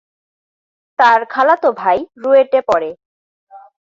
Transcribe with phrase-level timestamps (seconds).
[0.99, 2.89] তার খালাতো ভাই রুয়েটে পড়ে।